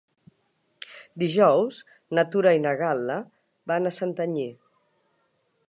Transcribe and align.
Dijous 1.23 1.77
na 2.19 2.25
Tura 2.35 2.55
i 2.59 2.63
na 2.63 2.73
Gal·la 2.81 3.19
van 3.73 3.91
a 3.91 3.93
Santanyí. 3.99 4.47